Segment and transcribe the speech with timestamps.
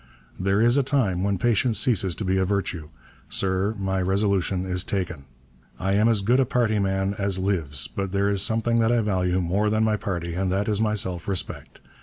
[0.39, 2.89] There is a time when patience ceases to be a virtue.
[3.29, 5.25] Sir, my resolution is taken.
[5.79, 9.01] I am as good a party man as lives, but there is something that I
[9.01, 11.81] value more than my party, and that is my self respect.